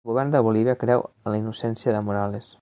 [0.03, 2.51] El govern de Bolívia creu en la innocència de Morales